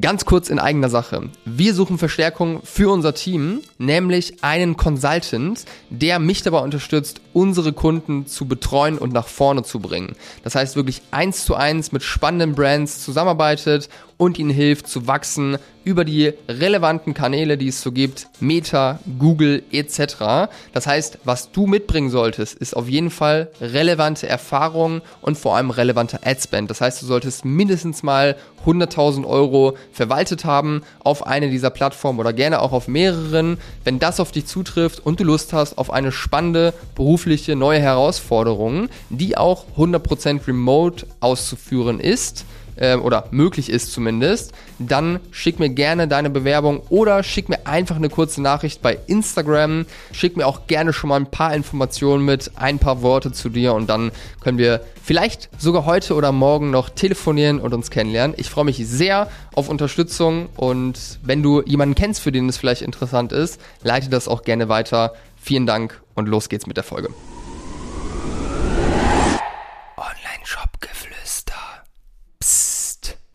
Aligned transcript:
Ganz 0.00 0.24
kurz 0.24 0.48
in 0.48 0.58
eigener 0.58 0.88
Sache. 0.88 1.28
Wir 1.44 1.74
suchen 1.74 1.98
Verstärkung 1.98 2.62
für 2.64 2.90
unser 2.90 3.12
Team, 3.12 3.60
nämlich 3.76 4.42
einen 4.42 4.78
Consultant, 4.78 5.66
der 5.90 6.18
mich 6.18 6.42
dabei 6.42 6.60
unterstützt, 6.60 7.20
unsere 7.34 7.74
Kunden 7.74 8.26
zu 8.26 8.46
betreuen 8.46 8.96
und 8.96 9.12
nach 9.12 9.26
vorne 9.28 9.64
zu 9.64 9.80
bringen. 9.80 10.16
Das 10.44 10.54
heißt 10.54 10.76
wirklich 10.76 11.02
eins 11.10 11.44
zu 11.44 11.56
eins 11.56 11.92
mit 11.92 12.02
spannenden 12.02 12.54
Brands 12.54 13.04
zusammenarbeitet 13.04 13.90
und 14.22 14.38
ihnen 14.38 14.50
hilft 14.50 14.86
zu 14.86 15.08
wachsen 15.08 15.58
über 15.82 16.04
die 16.04 16.32
relevanten 16.48 17.12
Kanäle, 17.12 17.58
die 17.58 17.66
es 17.66 17.82
so 17.82 17.90
gibt, 17.90 18.28
Meta, 18.38 19.00
Google 19.18 19.64
etc. 19.72 20.48
Das 20.72 20.86
heißt, 20.86 21.18
was 21.24 21.50
du 21.50 21.66
mitbringen 21.66 22.08
solltest, 22.08 22.54
ist 22.54 22.76
auf 22.76 22.88
jeden 22.88 23.10
Fall 23.10 23.48
relevante 23.60 24.28
Erfahrungen 24.28 25.02
und 25.22 25.36
vor 25.36 25.56
allem 25.56 25.70
relevante 25.70 26.24
Adspend. 26.24 26.70
Das 26.70 26.80
heißt, 26.80 27.02
du 27.02 27.06
solltest 27.06 27.44
mindestens 27.44 28.04
mal 28.04 28.36
100.000 28.64 29.26
Euro 29.26 29.76
verwaltet 29.90 30.44
haben 30.44 30.82
auf 31.02 31.26
eine 31.26 31.50
dieser 31.50 31.70
Plattformen 31.70 32.20
oder 32.20 32.32
gerne 32.32 32.62
auch 32.62 32.70
auf 32.70 32.86
mehreren. 32.86 33.58
Wenn 33.82 33.98
das 33.98 34.20
auf 34.20 34.30
dich 34.30 34.46
zutrifft 34.46 35.04
und 35.04 35.18
du 35.18 35.24
Lust 35.24 35.52
hast 35.52 35.78
auf 35.78 35.92
eine 35.92 36.12
spannende 36.12 36.74
berufliche 36.94 37.56
neue 37.56 37.80
Herausforderung, 37.80 38.88
die 39.10 39.36
auch 39.36 39.64
100% 39.76 40.46
remote 40.46 41.08
auszuführen 41.18 41.98
ist, 41.98 42.44
äh, 42.76 42.96
oder 42.96 43.26
möglich 43.30 43.70
ist 43.70 43.92
zumindest, 43.92 44.52
dann 44.78 45.20
schick 45.30 45.58
mir 45.58 45.68
gerne 45.68 46.08
deine 46.08 46.30
Bewerbung 46.30 46.82
oder 46.88 47.22
schick 47.22 47.48
mir 47.48 47.66
einfach 47.66 47.96
eine 47.96 48.08
kurze 48.08 48.42
Nachricht 48.42 48.82
bei 48.82 48.98
Instagram. 49.06 49.86
Schick 50.12 50.36
mir 50.36 50.46
auch 50.46 50.66
gerne 50.66 50.92
schon 50.92 51.08
mal 51.08 51.16
ein 51.16 51.30
paar 51.30 51.54
Informationen 51.54 52.24
mit, 52.24 52.52
ein 52.56 52.78
paar 52.78 53.02
Worte 53.02 53.32
zu 53.32 53.48
dir 53.48 53.74
und 53.74 53.88
dann 53.88 54.12
können 54.40 54.58
wir 54.58 54.80
vielleicht 55.02 55.48
sogar 55.58 55.84
heute 55.84 56.14
oder 56.14 56.32
morgen 56.32 56.70
noch 56.70 56.88
telefonieren 56.88 57.60
und 57.60 57.74
uns 57.74 57.90
kennenlernen. 57.90 58.34
Ich 58.38 58.50
freue 58.50 58.64
mich 58.64 58.78
sehr 58.86 59.28
auf 59.54 59.68
Unterstützung 59.68 60.48
und 60.56 61.18
wenn 61.22 61.42
du 61.42 61.62
jemanden 61.62 61.94
kennst, 61.94 62.20
für 62.20 62.32
den 62.32 62.48
es 62.48 62.56
vielleicht 62.56 62.82
interessant 62.82 63.32
ist, 63.32 63.60
leite 63.82 64.08
das 64.08 64.28
auch 64.28 64.42
gerne 64.42 64.68
weiter. 64.68 65.14
Vielen 65.40 65.66
Dank 65.66 66.00
und 66.14 66.28
los 66.28 66.48
geht's 66.48 66.66
mit 66.66 66.76
der 66.76 66.84
Folge. 66.84 67.08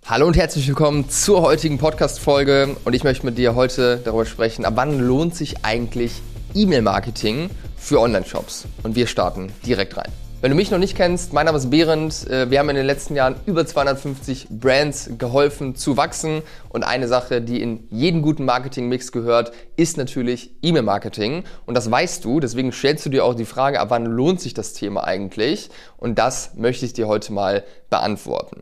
Hallo 0.09 0.25
und 0.25 0.38
herzlich 0.38 0.66
willkommen 0.69 1.09
zur 1.09 1.41
heutigen 1.41 1.80
Podcast-Folge 1.80 2.77
und 2.86 2.94
ich 2.94 3.03
möchte 3.03 3.25
mit 3.25 3.38
dir 3.38 3.55
heute 3.55 4.00
darüber 4.05 4.25
sprechen, 4.25 4.63
ab 4.63 4.72
wann 4.77 5.02
lohnt 5.02 5.36
sich 5.36 5.66
eigentlich 5.66 6.22
E-Mail-Marketing 6.53 7.50
für 7.75 8.00
Online-Shops? 8.00 8.67
Und 8.83 8.95
wir 8.95 9.05
starten 9.05 9.52
direkt 9.66 9.97
rein. 9.97 10.09
Wenn 10.39 10.52
du 10.52 10.55
mich 10.55 10.72
noch 10.72 10.78
nicht 10.78 10.95
kennst, 10.95 11.33
mein 11.33 11.45
Name 11.45 11.58
ist 11.58 11.69
Behrend. 11.69 12.25
Äh, 12.30 12.50
wir 12.50 12.59
haben 12.59 12.69
in 12.69 12.78
den 12.78 12.85
letzten 12.85 13.16
Jahren 13.16 13.35
über 13.47 13.66
250 13.66 14.47
Brands 14.50 15.09
geholfen 15.17 15.75
zu 15.75 15.97
wachsen. 15.97 16.41
Und 16.69 16.83
eine 16.83 17.09
Sache, 17.09 17.41
die 17.41 17.61
in 17.61 17.85
jeden 17.89 18.22
guten 18.22 18.45
Marketing-Mix 18.45 19.11
gehört, 19.11 19.52
ist 19.75 19.97
natürlich 19.97 20.52
E-Mail-Marketing. 20.61 21.44
Und 21.66 21.75
das 21.75 21.91
weißt 21.91 22.23
du, 22.23 22.39
deswegen 22.39 22.72
stellst 22.72 23.05
du 23.05 23.09
dir 23.09 23.25
auch 23.25 23.35
die 23.35 23.44
Frage, 23.44 23.81
ab 23.81 23.89
wann 23.89 24.05
lohnt 24.05 24.39
sich 24.39 24.53
das 24.53 24.72
Thema 24.72 25.03
eigentlich? 25.03 25.69
Und 25.97 26.17
das 26.17 26.52
möchte 26.55 26.85
ich 26.85 26.94
dir 26.94 27.09
heute 27.09 27.33
mal 27.33 27.66
beantworten. 27.89 28.61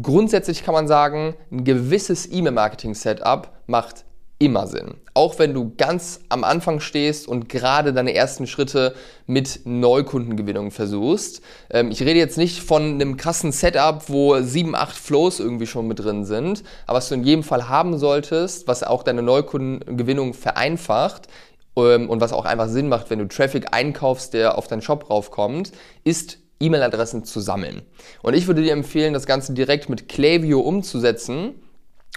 Grundsätzlich 0.00 0.64
kann 0.64 0.74
man 0.74 0.88
sagen, 0.88 1.34
ein 1.50 1.64
gewisses 1.64 2.30
E-Mail-Marketing-Setup 2.30 3.50
macht 3.66 4.04
immer 4.38 4.66
Sinn. 4.66 4.94
Auch 5.14 5.38
wenn 5.38 5.54
du 5.54 5.72
ganz 5.76 6.20
am 6.28 6.42
Anfang 6.42 6.80
stehst 6.80 7.28
und 7.28 7.48
gerade 7.48 7.92
deine 7.92 8.14
ersten 8.14 8.46
Schritte 8.46 8.94
mit 9.26 9.60
Neukundengewinnung 9.64 10.72
versuchst. 10.72 11.42
Ähm, 11.70 11.92
ich 11.92 12.00
rede 12.00 12.18
jetzt 12.18 12.38
nicht 12.38 12.60
von 12.60 12.94
einem 12.94 13.16
krassen 13.16 13.52
Setup, 13.52 14.08
wo 14.08 14.40
sieben, 14.40 14.74
acht 14.74 14.96
Flows 14.96 15.38
irgendwie 15.38 15.66
schon 15.66 15.86
mit 15.86 16.00
drin 16.00 16.24
sind, 16.24 16.64
aber 16.86 16.96
was 16.96 17.08
du 17.08 17.14
in 17.14 17.22
jedem 17.22 17.44
Fall 17.44 17.68
haben 17.68 17.98
solltest, 17.98 18.66
was 18.66 18.82
auch 18.82 19.04
deine 19.04 19.22
Neukundengewinnung 19.22 20.34
vereinfacht, 20.34 21.28
ähm, 21.76 22.10
und 22.10 22.20
was 22.20 22.32
auch 22.32 22.44
einfach 22.44 22.68
Sinn 22.68 22.88
macht, 22.88 23.10
wenn 23.10 23.18
du 23.18 23.28
Traffic 23.28 23.68
einkaufst, 23.72 24.34
der 24.34 24.58
auf 24.58 24.66
deinen 24.66 24.82
Shop 24.82 25.08
raufkommt, 25.08 25.72
ist 26.04 26.38
E-Mail-Adressen 26.62 27.24
zu 27.24 27.40
sammeln. 27.40 27.82
Und 28.22 28.34
ich 28.34 28.46
würde 28.46 28.62
dir 28.62 28.72
empfehlen, 28.72 29.12
das 29.12 29.26
Ganze 29.26 29.52
direkt 29.52 29.88
mit 29.88 30.08
Klaviyo 30.08 30.60
umzusetzen 30.60 31.54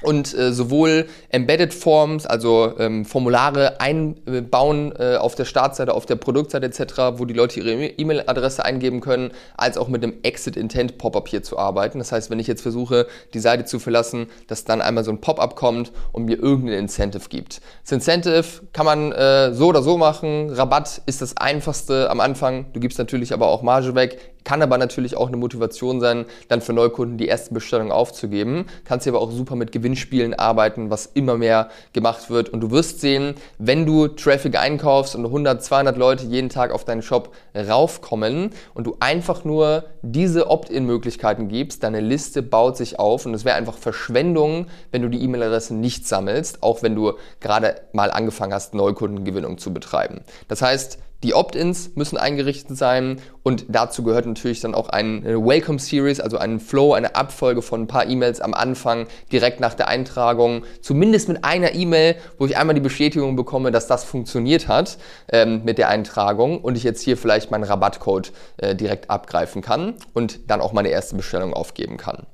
und 0.02 0.38
äh, 0.38 0.52
sowohl 0.52 1.08
Embedded 1.30 1.74
Forms, 1.74 2.26
also 2.26 2.74
ähm, 2.80 3.06
Formulare 3.06 3.80
einbauen 3.80 4.94
äh, 5.00 5.16
auf 5.16 5.36
der 5.36 5.46
Startseite, 5.46 5.94
auf 5.94 6.06
der 6.06 6.18
Produktseite 6.18 6.66
etc., 6.66 7.18
wo 7.18 7.24
die 7.24 7.34
Leute 7.34 7.62
ihre 7.62 7.86
E-Mail-Adresse 7.86 8.66
eingeben 8.66 9.00
können, 9.00 9.32
als 9.56 9.78
auch 9.78 9.88
mit 9.88 10.04
dem 10.04 10.16
Exit 10.24 10.58
Intent 10.58 10.98
Pop-up 10.98 11.30
hier 11.30 11.44
zu 11.44 11.58
arbeiten. 11.58 12.00
Das 12.00 12.12
heißt, 12.12 12.30
wenn 12.30 12.40
ich 12.40 12.48
jetzt 12.48 12.62
versuche, 12.62 13.08
die 13.34 13.40
Seite 13.40 13.64
zu 13.64 13.80
verlassen, 13.80 14.28
dass 14.48 14.66
dann 14.66 14.82
einmal 14.82 15.06
so 15.06 15.12
ein 15.12 15.22
Pop-up 15.22 15.56
kommt 15.56 15.94
und 16.12 16.26
mir 16.26 16.38
irgendein 16.38 16.80
Incentive 16.80 17.30
gibt. 17.30 17.62
Das 17.84 17.94
Incentive 17.94 18.44
kann 18.74 18.86
man 18.86 19.14
äh, 19.14 19.54
so 19.54 19.68
oder 19.68 19.82
so 19.82 19.98
machen. 19.98 20.50
Rabatt 20.50 21.04
ist 21.06 21.22
das 21.22 21.38
einfachste 21.38 22.10
am 22.10 22.20
Anfang. 22.20 22.66
Du 22.74 22.82
gibst 22.82 23.00
natürlich 23.00 23.34
aber 23.34 23.48
auch 23.48 23.62
Marge 23.62 23.96
weg. 23.96 24.35
Kann 24.46 24.62
aber 24.62 24.78
natürlich 24.78 25.18
auch 25.18 25.28
eine 25.28 25.38
Motivation 25.38 26.00
sein, 26.00 26.26
dann 26.48 26.62
für 26.62 26.72
Neukunden 26.72 27.18
die 27.18 27.28
erste 27.28 27.54
Bestellung 27.54 27.92
aufzugeben. 27.92 28.68
Kannst 28.86 29.04
hier 29.04 29.14
aber 29.14 29.22
auch 29.22 29.32
super 29.32 29.56
mit 29.56 29.72
Gewinnspielen 29.74 30.36
arbeiten, 30.36 30.90
was 30.90 31.08
immer 31.08 31.36
mehr 31.36 31.70
gemacht 31.94 32.30
wird. 32.30 32.50
Und 32.50 32.62
du 32.62 32.72
wirst 32.72 33.02
sehen, 33.02 33.34
wenn 33.58 33.86
du 33.86 34.08
Traffic 34.08 34.58
einkaufst 34.58 35.16
und 35.16 35.26
100, 35.26 35.64
200 35.64 35.98
Leute 35.98 36.26
jeden 36.26 36.50
Tag 36.50 36.72
auf 36.72 36.86
deinen 36.86 37.02
Shop 37.02 37.34
raufkommen 37.56 38.52
und 38.76 38.86
du 38.86 38.96
einfach 39.00 39.44
nur 39.44 39.86
diese 40.04 40.48
Opt-in-Möglichkeiten 40.48 41.48
gibst, 41.48 41.84
deine 41.84 42.00
Liste 42.00 42.44
baut 42.44 42.78
sich 42.78 43.00
auf 43.00 43.26
und 43.26 43.34
es 43.34 43.46
wäre 43.46 43.56
einfach 43.56 43.76
Verschwendung, 43.76 44.68
wenn 44.92 45.02
du 45.02 45.10
die 45.10 45.24
E-Mail-Adresse 45.24 45.74
nicht 45.74 46.08
sammelst, 46.08 46.62
auch 46.62 46.84
wenn 46.84 46.94
du 46.94 47.14
gerade 47.40 47.82
mal 47.94 48.12
angefangen 48.12 48.54
hast, 48.54 48.76
Neukundengewinnung 48.76 49.58
zu 49.58 49.74
betreiben. 49.74 50.22
Das 50.48 50.62
heißt, 50.62 51.00
die 51.26 51.34
Opt-ins 51.34 51.96
müssen 51.96 52.18
eingerichtet 52.18 52.78
sein 52.78 53.20
und 53.42 53.66
dazu 53.68 54.04
gehört 54.04 54.28
natürlich 54.28 54.60
dann 54.60 54.76
auch 54.76 54.90
eine 54.90 55.44
Welcome 55.44 55.80
Series, 55.80 56.20
also 56.20 56.38
ein 56.38 56.60
Flow, 56.60 56.94
eine 56.94 57.16
Abfolge 57.16 57.64
von 57.64 57.82
ein 57.82 57.88
paar 57.88 58.08
E-Mails 58.08 58.42
am 58.42 58.54
Anfang, 58.54 59.08
direkt 59.32 59.60
nach 59.60 59.74
der 59.74 59.88
Eintragung, 59.88 60.64
zumindest 60.82 61.28
mit 61.28 61.44
einer 61.44 61.74
E-Mail, 61.74 62.16
wo 62.38 62.46
ich 62.46 62.58
einmal 62.58 62.76
die 62.76 62.82
Bestätigung 62.82 63.36
bekomme, 63.36 63.72
dass 63.72 63.88
das 63.88 64.04
funktioniert 64.04 64.68
hat 64.68 65.00
ähm, 65.32 65.64
mit 65.66 65.80
der 65.80 65.90
Eintragung 65.90 66.62
und 66.62 66.78
ich 66.78 66.84
jetzt 66.84 67.02
hier 67.02 67.18
vielleicht 67.18 67.50
meinen 67.50 67.64
Rabattcode 67.64 68.32
äh, 68.58 68.76
direkt 68.76 69.10
abgreifen 69.10 69.64
kann 69.64 69.96
und 70.14 70.52
dann 70.52 70.62
auch 70.62 70.74
meine 70.74 70.90
erste 70.90 71.16
Bestellung 71.16 71.56
aufgeben 71.56 71.98
kann. 71.98 72.28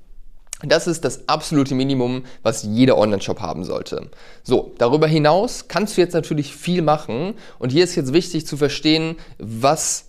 Das 0.63 0.88
ist 0.88 1.03
das 1.05 1.27
absolute 1.27 1.75
Minimum, 1.75 2.23
was 2.44 2.63
jeder 2.63 2.97
Online-Shop 2.97 3.39
haben 3.39 3.63
sollte. 3.63 4.09
So, 4.44 4.73
darüber 4.77 5.07
hinaus 5.07 5.67
kannst 5.67 5.97
du 5.97 6.01
jetzt 6.01 6.13
natürlich 6.13 6.55
viel 6.55 6.81
machen 6.81 7.35
und 7.59 7.72
hier 7.72 7.83
ist 7.83 7.95
jetzt 7.95 8.13
wichtig 8.13 8.45
zu 8.45 8.57
verstehen, 8.57 9.16
was 9.39 10.05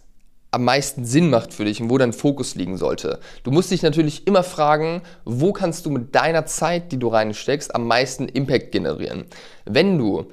am 0.52 0.64
meisten 0.64 1.06
Sinn 1.06 1.30
macht 1.30 1.54
für 1.54 1.64
dich 1.64 1.80
und 1.80 1.88
wo 1.88 1.96
dein 1.96 2.12
Fokus 2.12 2.54
liegen 2.54 2.76
sollte. 2.76 3.20
Du 3.42 3.50
musst 3.50 3.70
dich 3.70 3.82
natürlich 3.82 4.26
immer 4.26 4.42
fragen, 4.42 5.00
wo 5.24 5.52
kannst 5.54 5.86
du 5.86 5.90
mit 5.90 6.14
deiner 6.14 6.44
Zeit, 6.44 6.92
die 6.92 6.98
du 6.98 7.08
reinsteckst, 7.08 7.74
am 7.74 7.86
meisten 7.86 8.28
Impact 8.28 8.70
generieren. 8.70 9.24
Wenn 9.64 9.96
du 9.96 10.26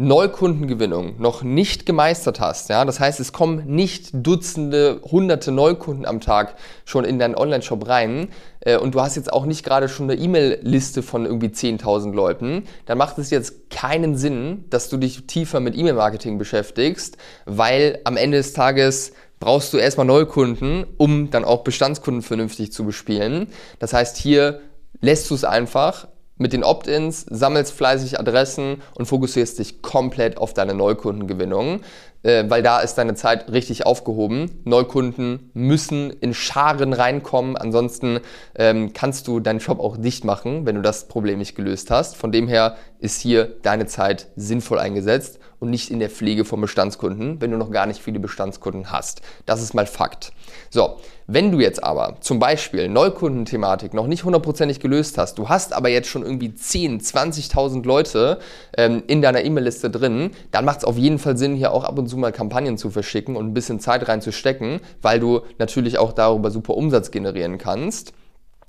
Neukundengewinnung 0.00 1.20
noch 1.20 1.42
nicht 1.42 1.84
gemeistert 1.84 2.40
hast, 2.40 2.70
ja, 2.70 2.86
das 2.86 3.00
heißt, 3.00 3.20
es 3.20 3.32
kommen 3.32 3.66
nicht 3.66 4.10
Dutzende, 4.14 5.02
Hunderte 5.04 5.52
Neukunden 5.52 6.06
am 6.06 6.20
Tag 6.20 6.56
schon 6.86 7.04
in 7.04 7.18
deinen 7.18 7.34
Online-Shop 7.34 7.86
rein 7.86 8.28
äh, 8.60 8.78
und 8.78 8.94
du 8.94 9.02
hast 9.02 9.16
jetzt 9.16 9.30
auch 9.30 9.44
nicht 9.44 9.62
gerade 9.62 9.90
schon 9.90 10.10
eine 10.10 10.18
E-Mail-Liste 10.18 11.02
von 11.02 11.26
irgendwie 11.26 11.48
10.000 11.48 12.14
Leuten, 12.14 12.64
dann 12.86 12.96
macht 12.96 13.18
es 13.18 13.28
jetzt 13.28 13.68
keinen 13.68 14.16
Sinn, 14.16 14.64
dass 14.70 14.88
du 14.88 14.96
dich 14.96 15.26
tiefer 15.26 15.60
mit 15.60 15.76
E-Mail-Marketing 15.76 16.38
beschäftigst, 16.38 17.18
weil 17.44 18.00
am 18.04 18.16
Ende 18.16 18.38
des 18.38 18.54
Tages 18.54 19.12
brauchst 19.38 19.74
du 19.74 19.76
erstmal 19.76 20.06
Neukunden, 20.06 20.86
um 20.96 21.30
dann 21.30 21.44
auch 21.44 21.62
Bestandskunden 21.62 22.22
vernünftig 22.22 22.72
zu 22.72 22.84
bespielen. 22.84 23.48
Das 23.78 23.92
heißt, 23.92 24.16
hier 24.16 24.60
lässt 25.02 25.28
du 25.30 25.34
es 25.34 25.44
einfach 25.44 26.08
mit 26.40 26.54
den 26.54 26.64
Opt-ins, 26.64 27.26
sammelst 27.28 27.72
fleißig 27.72 28.18
Adressen 28.18 28.80
und 28.94 29.04
fokussierst 29.04 29.58
dich 29.58 29.82
komplett 29.82 30.38
auf 30.38 30.54
deine 30.54 30.74
Neukundengewinnung, 30.74 31.82
weil 32.22 32.62
da 32.62 32.80
ist 32.80 32.94
deine 32.96 33.14
Zeit 33.14 33.50
richtig 33.50 33.86
aufgehoben. 33.86 34.60
Neukunden 34.64 35.50
müssen 35.54 36.10
in 36.10 36.34
Scharen 36.34 36.92
reinkommen, 36.92 37.56
ansonsten 37.56 38.20
ähm, 38.54 38.92
kannst 38.92 39.28
du 39.28 39.40
deinen 39.40 39.60
Shop 39.60 39.80
auch 39.80 39.96
dicht 39.96 40.24
machen, 40.24 40.66
wenn 40.66 40.76
du 40.76 40.82
das 40.82 41.08
Problem 41.08 41.38
nicht 41.38 41.54
gelöst 41.54 41.90
hast. 41.90 42.16
Von 42.16 42.32
dem 42.32 42.48
her 42.48 42.76
ist 42.98 43.20
hier 43.20 43.56
deine 43.62 43.86
Zeit 43.86 44.28
sinnvoll 44.36 44.78
eingesetzt 44.78 45.40
und 45.60 45.70
nicht 45.70 45.90
in 45.90 46.00
der 46.00 46.10
Pflege 46.10 46.44
von 46.44 46.60
Bestandskunden, 46.60 47.40
wenn 47.40 47.50
du 47.50 47.58
noch 47.58 47.70
gar 47.70 47.86
nicht 47.86 48.02
viele 48.02 48.18
Bestandskunden 48.18 48.90
hast. 48.90 49.20
Das 49.46 49.62
ist 49.62 49.74
mal 49.74 49.86
Fakt. 49.86 50.32
So, 50.70 50.96
wenn 51.26 51.52
du 51.52 51.60
jetzt 51.60 51.84
aber 51.84 52.16
zum 52.20 52.38
Beispiel 52.38 52.88
Neukundenthematik 52.88 53.94
noch 53.94 54.06
nicht 54.06 54.24
hundertprozentig 54.24 54.80
gelöst 54.80 55.16
hast, 55.18 55.38
du 55.38 55.48
hast 55.48 55.72
aber 55.72 55.88
jetzt 55.88 56.08
schon 56.08 56.24
irgendwie 56.24 56.54
10, 56.54 57.00
20.000 57.00 57.84
Leute 57.84 58.40
ähm, 58.76 59.02
in 59.06 59.22
deiner 59.22 59.44
E-Mail-Liste 59.44 59.90
drin, 59.90 60.30
dann 60.50 60.64
macht 60.64 60.78
es 60.78 60.84
auf 60.84 60.96
jeden 60.96 61.18
Fall 61.18 61.36
Sinn, 61.36 61.54
hier 61.54 61.72
auch 61.72 61.84
ab 61.84 61.98
und 61.98 62.08
zu 62.10 62.18
mal 62.18 62.32
Kampagnen 62.32 62.76
zu 62.76 62.90
verschicken 62.90 63.36
und 63.36 63.46
ein 63.46 63.54
bisschen 63.54 63.80
Zeit 63.80 64.06
reinzustecken, 64.08 64.80
weil 65.00 65.20
du 65.20 65.40
natürlich 65.58 65.98
auch 65.98 66.12
darüber 66.12 66.50
super 66.50 66.74
Umsatz 66.74 67.10
generieren 67.10 67.56
kannst. 67.56 68.12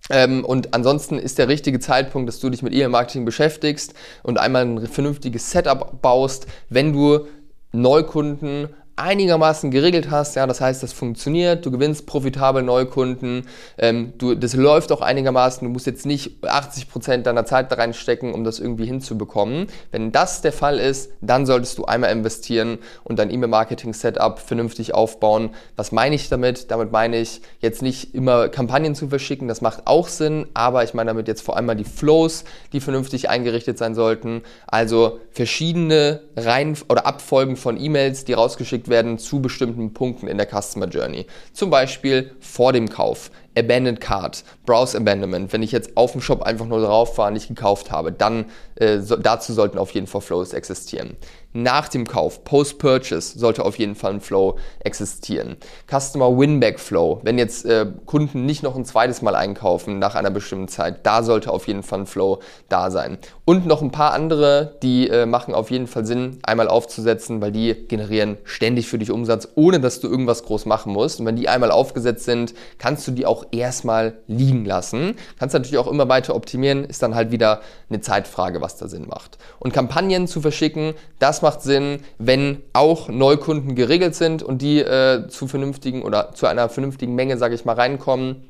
Ähm, 0.10 0.44
und 0.46 0.74
ansonsten 0.74 1.20
ist 1.20 1.38
der 1.38 1.48
richtige 1.48 1.80
Zeitpunkt, 1.80 2.28
dass 2.28 2.40
du 2.40 2.50
dich 2.50 2.64
mit 2.64 2.74
E-Mail-Marketing 2.74 3.26
beschäftigst 3.26 3.94
und 4.24 4.40
einmal 4.40 4.64
ein 4.64 4.88
vernünftiges 4.88 5.52
Setup 5.52 6.02
baust, 6.02 6.48
wenn 6.70 6.94
du 6.94 7.28
Neukunden 7.74 8.70
einigermaßen 8.96 9.72
geregelt 9.72 10.10
hast, 10.12 10.36
ja, 10.36 10.46
das 10.48 10.62
heißt, 10.62 10.84
das 10.84 10.94
funktioniert, 10.94 11.66
du 11.66 11.72
gewinnst 11.72 12.06
profitabel 12.06 12.64
Neukunden, 12.64 13.48
ähm, 13.78 14.14
du, 14.18 14.36
das 14.36 14.54
läuft 14.54 14.92
auch 14.92 15.02
einigermaßen, 15.02 15.66
du 15.68 15.72
musst 15.72 15.86
jetzt 15.86 16.06
nicht 16.06 16.44
80 16.46 16.90
Prozent 16.90 17.26
deiner 17.26 17.46
Zeit 17.46 17.72
da 17.72 17.76
reinstecken, 17.76 18.34
um 18.34 18.44
das 18.44 18.60
irgendwie 18.60 18.86
hinzubekommen. 18.86 19.68
Wenn 19.92 20.12
das 20.12 20.42
der 20.42 20.52
Fall 20.52 20.80
ist, 20.80 21.12
dann 21.22 21.46
solltest 21.46 21.78
du 21.78 21.86
einmal 21.86 22.12
investieren 22.12 22.80
und 23.04 23.20
dein 23.20 23.32
E-Mail-Marketing-Setup 23.32 24.40
vernünftig 24.40 24.94
aufbauen. 24.94 25.52
Was 25.76 25.92
meine 25.92 26.16
ich 26.16 26.30
damit? 26.30 26.72
Damit 26.72 26.92
meine 26.92 27.18
ich 27.18 27.42
jetzt 27.60 27.82
nicht 27.82 28.14
immer 28.14 28.50
Kampagnen 28.50 28.96
zu 28.96 29.08
verschicken, 29.08 29.48
das 29.48 29.62
macht 29.62 29.88
auch 29.88 30.08
Sinn, 30.08 30.48
aber 30.54 30.84
ich 30.84 30.94
meine 30.94 31.10
damit 31.10 31.28
jetzt 31.28 31.42
vor 31.42 31.56
allem 31.56 31.66
mal 31.66 31.76
die 31.76 31.84
Flows, 31.84 32.44
die 32.74 32.80
vernünftig 32.80 33.30
eingerichtet 33.30 33.78
sein 33.78 33.96
sollten, 33.96 34.42
also 34.68 35.20
verschiedene 35.32 36.22
Reihen 36.36 36.78
oder 36.90 37.06
Abfolgen 37.06 37.56
von 37.56 37.80
E-Mails, 37.80 38.26
die 38.26 38.34
rausgeschickt 38.34 38.81
werden 38.90 39.18
zu 39.18 39.42
bestimmten 39.42 39.94
Punkten 39.94 40.28
in 40.28 40.38
der 40.38 40.48
Customer 40.48 40.88
Journey. 40.88 41.26
Zum 41.54 41.70
Beispiel 41.70 42.32
vor 42.40 42.74
dem 42.74 42.90
Kauf, 42.90 43.32
Abandoned 43.58 44.00
Card, 44.00 44.44
Browse 44.66 44.98
Abandonment, 44.98 45.52
wenn 45.52 45.64
ich 45.64 45.72
jetzt 45.72 45.98
auf 45.98 46.14
dem 46.14 46.22
Shop 46.22 46.44
einfach 46.44 46.66
nur 46.66 46.82
drauf 46.82 47.18
war, 47.18 47.32
nicht 47.32 47.48
gekauft 47.48 47.92
habe, 47.92 48.12
dann 48.12 48.46
äh, 48.76 49.00
so, 49.00 49.18
dazu 49.18 49.54
sollten 49.54 49.78
auf 49.78 49.92
jeden 49.92 50.08
Fall 50.08 50.22
Flows 50.22 50.54
existieren. 50.54 51.18
Nach 51.54 51.90
dem 51.90 52.08
Kauf, 52.08 52.46
Post-Purchase, 52.46 53.38
sollte 53.38 53.66
auf 53.66 53.78
jeden 53.78 53.96
Fall 53.96 54.14
ein 54.14 54.22
Flow 54.22 54.58
existieren. 54.80 55.58
Customer 55.90 56.38
Winback 56.38 56.80
Flow, 56.80 57.20
wenn 57.24 57.38
jetzt 57.38 57.66
äh, 57.66 57.88
Kunden 58.06 58.46
nicht 58.46 58.64
noch 58.64 58.78
ein 58.78 58.86
zweites 58.86 59.22
Mal 59.22 59.36
einkaufen 59.36 60.00
nach 60.00 60.16
einer 60.16 60.32
bestimmten 60.32 60.70
Zeit, 60.70 61.06
da 61.06 61.24
sollte 61.24 61.52
auf 61.52 61.68
jeden 61.68 61.84
Fall 61.84 62.00
ein 62.00 62.06
Flow 62.06 62.40
da 62.70 62.90
sein. 62.90 63.18
Und 63.44 63.66
noch 63.66 63.82
ein 63.82 63.92
paar 63.92 64.14
andere, 64.14 64.78
die 64.82 65.10
äh, 65.10 65.26
machen 65.26 65.54
auf 65.54 65.72
jeden 65.72 65.88
Fall 65.88 66.06
Sinn, 66.06 66.40
einmal 66.44 66.70
aufzusetzen, 66.70 67.42
weil 67.42 67.52
die 67.52 67.76
generieren 67.88 68.38
ständig 68.46 68.88
für 68.88 68.98
dich 68.98 69.12
Umsatz, 69.12 69.50
ohne 69.56 69.82
dass 69.82 70.00
du 70.00 70.08
irgendwas 70.08 70.44
groß 70.44 70.66
machen 70.66 70.94
musst. 70.94 71.20
Und 71.20 71.26
wenn 71.26 71.36
die 71.36 71.50
einmal 71.50 71.72
aufgesetzt 71.72 72.24
sind, 72.24 72.54
kannst 72.78 73.06
du 73.08 73.12
die 73.12 73.26
auch 73.26 73.46
erstmal 73.52 74.14
liegen 74.28 74.64
lassen. 74.64 75.16
Kannst 75.38 75.54
natürlich 75.54 75.78
auch 75.78 75.88
immer 75.88 76.08
weiter 76.08 76.34
optimieren, 76.34 76.86
ist 76.86 77.04
dann 77.04 77.14
halt 77.14 77.32
wieder 77.32 77.60
eine 77.90 78.00
Zeitfrage, 78.00 78.62
was 78.62 78.78
da 78.78 78.88
Sinn 78.88 79.08
macht. 79.08 79.38
Und 79.60 79.74
Kampagnen 79.74 80.28
zu 80.28 80.40
verschicken, 80.40 80.94
das 81.20 81.41
macht 81.42 81.62
Sinn, 81.62 82.00
wenn 82.18 82.62
auch 82.74 83.10
Neukunden 83.10 83.76
geregelt 83.76 84.16
sind 84.16 84.44
und 84.44 84.62
die 84.62 84.80
äh, 84.80 85.28
zu 85.28 85.48
vernünftigen 85.48 86.04
oder 86.04 86.34
zu 86.34 86.48
einer 86.48 86.70
vernünftigen 86.70 87.16
Menge, 87.16 87.38
sage 87.38 87.56
ich 87.56 87.66
mal, 87.66 87.76
reinkommen 87.76 88.48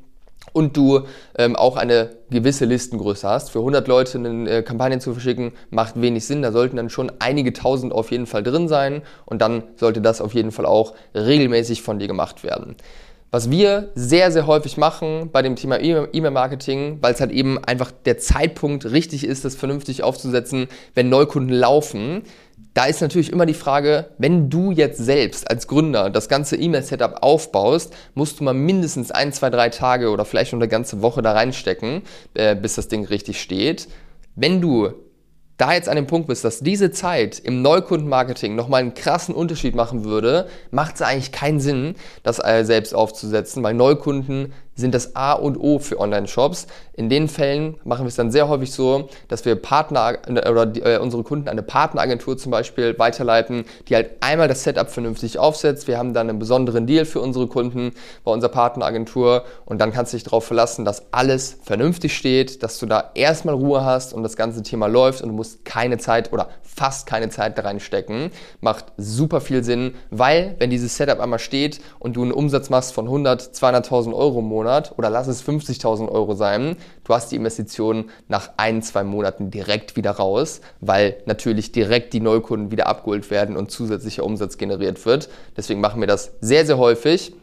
und 0.52 0.76
du 0.76 1.02
ähm, 1.36 1.56
auch 1.56 1.76
eine 1.76 2.10
gewisse 2.30 2.64
Listengröße 2.64 3.28
hast. 3.28 3.50
Für 3.50 3.60
100 3.60 3.86
Leute 3.88 4.18
eine 4.18 4.50
äh, 4.50 4.62
Kampagne 4.62 4.98
zu 4.98 5.12
verschicken, 5.12 5.52
macht 5.70 6.00
wenig 6.00 6.26
Sinn. 6.26 6.42
Da 6.42 6.52
sollten 6.52 6.76
dann 6.76 6.90
schon 6.90 7.12
einige 7.18 7.52
tausend 7.52 7.92
auf 7.92 8.10
jeden 8.10 8.26
Fall 8.26 8.42
drin 8.42 8.68
sein 8.68 9.02
und 9.24 9.40
dann 9.40 9.62
sollte 9.76 10.00
das 10.00 10.20
auf 10.20 10.34
jeden 10.34 10.52
Fall 10.52 10.66
auch 10.66 10.94
regelmäßig 11.14 11.82
von 11.82 11.98
dir 11.98 12.08
gemacht 12.08 12.44
werden. 12.44 12.76
Was 13.34 13.50
wir 13.50 13.88
sehr, 13.94 14.30
sehr 14.30 14.46
häufig 14.46 14.76
machen 14.76 15.30
bei 15.32 15.40
dem 15.40 15.56
Thema 15.56 15.80
E-Mail-Marketing, 15.80 16.98
weil 17.00 17.14
es 17.14 17.20
halt 17.22 17.32
eben 17.32 17.58
einfach 17.64 17.90
der 17.90 18.18
Zeitpunkt 18.18 18.84
richtig 18.84 19.24
ist, 19.24 19.46
das 19.46 19.56
vernünftig 19.56 20.02
aufzusetzen, 20.02 20.68
wenn 20.94 21.08
Neukunden 21.08 21.56
laufen, 21.56 22.24
da 22.74 22.84
ist 22.84 23.00
natürlich 23.00 23.32
immer 23.32 23.46
die 23.46 23.54
Frage, 23.54 24.10
wenn 24.18 24.50
du 24.50 24.70
jetzt 24.70 24.98
selbst 24.98 25.50
als 25.50 25.66
Gründer 25.66 26.10
das 26.10 26.28
ganze 26.28 26.56
E-Mail-Setup 26.56 27.22
aufbaust, 27.22 27.94
musst 28.14 28.38
du 28.38 28.44
mal 28.44 28.52
mindestens 28.52 29.10
ein, 29.10 29.32
zwei, 29.32 29.48
drei 29.48 29.70
Tage 29.70 30.10
oder 30.10 30.26
vielleicht 30.26 30.50
schon 30.50 30.60
eine 30.60 30.68
ganze 30.68 31.00
Woche 31.00 31.22
da 31.22 31.32
reinstecken, 31.32 32.02
äh, 32.34 32.54
bis 32.54 32.74
das 32.74 32.88
Ding 32.88 33.06
richtig 33.06 33.40
steht. 33.40 33.88
Wenn 34.36 34.60
du 34.60 34.92
da 35.56 35.72
jetzt 35.74 35.88
an 35.88 35.96
dem 35.96 36.06
Punkt 36.06 36.28
bist, 36.28 36.44
dass 36.44 36.60
diese 36.60 36.90
Zeit 36.90 37.38
im 37.38 37.62
Neukundenmarketing 37.62 38.54
nochmal 38.54 38.80
einen 38.80 38.94
krassen 38.94 39.34
Unterschied 39.34 39.74
machen 39.74 40.04
würde, 40.04 40.48
macht 40.70 40.96
es 40.96 41.02
eigentlich 41.02 41.32
keinen 41.32 41.60
Sinn, 41.60 41.94
das 42.22 42.36
selbst 42.36 42.94
aufzusetzen, 42.94 43.62
weil 43.62 43.74
Neukunden 43.74 44.52
sind 44.74 44.94
das 44.94 45.16
A 45.16 45.32
und 45.32 45.56
O 45.58 45.78
für 45.78 45.98
Online-Shops. 45.98 46.66
In 46.94 47.08
den 47.08 47.28
Fällen 47.28 47.76
machen 47.84 48.04
wir 48.04 48.08
es 48.08 48.16
dann 48.16 48.30
sehr 48.30 48.48
häufig 48.48 48.72
so, 48.72 49.08
dass 49.28 49.44
wir 49.44 49.56
Partner 49.56 50.18
oder 50.28 50.66
die, 50.66 50.82
äh, 50.82 50.98
unsere 50.98 51.22
Kunden 51.22 51.48
eine 51.48 51.62
Partneragentur 51.62 52.36
zum 52.36 52.52
Beispiel 52.52 52.98
weiterleiten, 52.98 53.64
die 53.88 53.94
halt 53.94 54.10
einmal 54.20 54.48
das 54.48 54.62
Setup 54.62 54.90
vernünftig 54.90 55.38
aufsetzt. 55.38 55.88
Wir 55.88 55.98
haben 55.98 56.14
dann 56.14 56.28
einen 56.28 56.38
besonderen 56.38 56.86
Deal 56.86 57.04
für 57.04 57.20
unsere 57.20 57.46
Kunden 57.46 57.92
bei 58.24 58.32
unserer 58.32 58.50
Partneragentur 58.50 59.44
und 59.64 59.80
dann 59.80 59.92
kannst 59.92 60.12
du 60.12 60.16
dich 60.16 60.24
darauf 60.24 60.44
verlassen, 60.44 60.84
dass 60.84 61.12
alles 61.12 61.58
vernünftig 61.62 62.16
steht, 62.16 62.62
dass 62.62 62.78
du 62.78 62.86
da 62.86 63.10
erstmal 63.14 63.54
Ruhe 63.54 63.84
hast 63.84 64.12
und 64.12 64.22
das 64.22 64.36
ganze 64.36 64.62
Thema 64.62 64.86
läuft 64.86 65.22
und 65.22 65.28
du 65.28 65.34
musst 65.34 65.64
keine 65.64 65.98
Zeit 65.98 66.32
oder 66.32 66.48
fast 66.62 67.06
keine 67.06 67.28
Zeit 67.30 67.58
da 67.58 67.62
reinstecken. 67.62 68.30
Macht 68.60 68.86
super 68.96 69.40
viel 69.40 69.62
Sinn, 69.64 69.94
weil 70.10 70.56
wenn 70.58 70.70
dieses 70.70 70.96
Setup 70.96 71.20
einmal 71.20 71.38
steht 71.38 71.80
und 71.98 72.16
du 72.16 72.22
einen 72.22 72.32
Umsatz 72.32 72.70
machst 72.70 72.92
von 72.92 73.06
100, 73.06 73.42
200.000 73.42 74.14
Euro 74.14 74.40
im 74.40 74.46
Monat, 74.46 74.61
Monat 74.62 74.94
oder 74.96 75.10
lass 75.10 75.26
es 75.26 75.44
50.000 75.44 76.08
Euro 76.08 76.34
sein, 76.34 76.76
du 77.04 77.14
hast 77.14 77.32
die 77.32 77.36
Investition 77.36 78.10
nach 78.28 78.50
ein, 78.56 78.80
zwei 78.82 79.02
Monaten 79.02 79.50
direkt 79.50 79.96
wieder 79.96 80.12
raus, 80.12 80.60
weil 80.80 81.16
natürlich 81.26 81.72
direkt 81.72 82.12
die 82.12 82.20
Neukunden 82.20 82.70
wieder 82.70 82.86
abgeholt 82.86 83.30
werden 83.30 83.56
und 83.56 83.70
zusätzlicher 83.70 84.24
Umsatz 84.24 84.58
generiert 84.58 85.04
wird. 85.04 85.28
Deswegen 85.56 85.80
machen 85.80 86.00
wir 86.00 86.06
das 86.06 86.32
sehr, 86.40 86.64
sehr 86.64 86.78
häufig. 86.78 87.34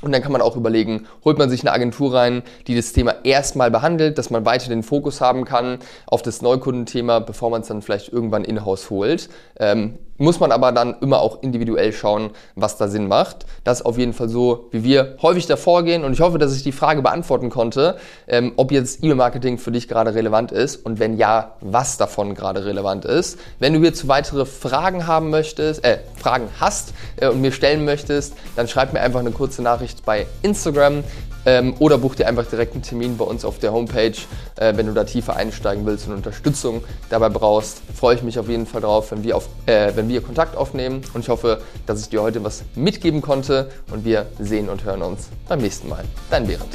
Und 0.00 0.10
dann 0.10 0.22
kann 0.22 0.32
man 0.32 0.42
auch 0.42 0.56
überlegen, 0.56 1.06
holt 1.24 1.38
man 1.38 1.48
sich 1.48 1.60
eine 1.60 1.70
Agentur 1.70 2.14
rein, 2.14 2.42
die 2.66 2.74
das 2.74 2.92
Thema 2.92 3.14
erstmal 3.22 3.70
behandelt, 3.70 4.18
dass 4.18 4.30
man 4.30 4.44
weiter 4.44 4.68
den 4.68 4.82
Fokus 4.82 5.20
haben 5.20 5.44
kann 5.44 5.78
auf 6.06 6.22
das 6.22 6.42
Neukundenthema, 6.42 7.20
bevor 7.20 7.50
man 7.50 7.60
es 7.60 7.68
dann 7.68 7.82
vielleicht 7.82 8.12
irgendwann 8.12 8.42
in-house 8.42 8.90
holt. 8.90 9.28
Ähm, 9.60 9.98
muss 10.18 10.40
man 10.40 10.52
aber 10.52 10.72
dann 10.72 10.96
immer 11.00 11.20
auch 11.20 11.42
individuell 11.42 11.92
schauen, 11.92 12.30
was 12.54 12.76
da 12.76 12.88
Sinn 12.88 13.08
macht. 13.08 13.46
Das 13.64 13.80
ist 13.80 13.86
auf 13.86 13.98
jeden 13.98 14.12
Fall 14.12 14.28
so, 14.28 14.68
wie 14.70 14.84
wir 14.84 15.16
häufig 15.22 15.46
davor 15.46 15.82
gehen. 15.82 16.04
Und 16.04 16.12
ich 16.12 16.20
hoffe, 16.20 16.38
dass 16.38 16.54
ich 16.54 16.62
die 16.62 16.72
Frage 16.72 17.02
beantworten 17.02 17.50
konnte, 17.50 17.96
ähm, 18.28 18.52
ob 18.56 18.72
jetzt 18.72 19.02
E-Mail-Marketing 19.02 19.58
für 19.58 19.72
dich 19.72 19.88
gerade 19.88 20.14
relevant 20.14 20.52
ist 20.52 20.76
und 20.76 20.98
wenn 20.98 21.16
ja, 21.16 21.56
was 21.60 21.96
davon 21.96 22.34
gerade 22.34 22.64
relevant 22.64 23.04
ist. 23.04 23.38
Wenn 23.58 23.72
du 23.72 23.80
hierzu 23.80 24.08
weitere 24.08 24.46
Fragen 24.46 25.06
haben 25.06 25.30
möchtest, 25.30 25.84
äh, 25.84 25.98
Fragen 26.16 26.48
hast 26.60 26.94
äh, 27.16 27.28
und 27.28 27.40
mir 27.40 27.52
stellen 27.52 27.84
möchtest, 27.84 28.34
dann 28.56 28.68
schreib 28.68 28.92
mir 28.92 29.00
einfach 29.00 29.20
eine 29.20 29.30
kurze 29.30 29.62
Nachricht 29.62 30.04
bei 30.04 30.26
Instagram. 30.42 31.04
Ähm, 31.44 31.74
oder 31.78 31.98
buch 31.98 32.14
dir 32.14 32.28
einfach 32.28 32.46
direkt 32.46 32.74
einen 32.74 32.82
Termin 32.82 33.16
bei 33.16 33.24
uns 33.24 33.44
auf 33.44 33.58
der 33.58 33.72
Homepage, 33.72 34.12
äh, 34.56 34.76
wenn 34.76 34.86
du 34.86 34.92
da 34.92 35.04
tiefer 35.04 35.36
einsteigen 35.36 35.84
willst 35.86 36.06
und 36.06 36.14
Unterstützung 36.14 36.84
dabei 37.10 37.28
brauchst. 37.28 37.82
Freue 37.94 38.14
ich 38.14 38.22
mich 38.22 38.38
auf 38.38 38.48
jeden 38.48 38.66
Fall 38.66 38.80
drauf, 38.80 39.10
wenn 39.10 39.24
wir, 39.24 39.36
auf, 39.36 39.48
äh, 39.66 39.92
wenn 39.94 40.08
wir 40.08 40.20
Kontakt 40.22 40.56
aufnehmen. 40.56 41.02
Und 41.14 41.22
ich 41.22 41.28
hoffe, 41.28 41.60
dass 41.86 42.00
ich 42.00 42.08
dir 42.08 42.22
heute 42.22 42.44
was 42.44 42.62
mitgeben 42.74 43.22
konnte. 43.22 43.70
Und 43.90 44.04
wir 44.04 44.26
sehen 44.38 44.68
und 44.68 44.84
hören 44.84 45.02
uns 45.02 45.28
beim 45.48 45.60
nächsten 45.60 45.88
Mal. 45.88 46.04
Dein 46.30 46.46
Behrend. 46.46 46.70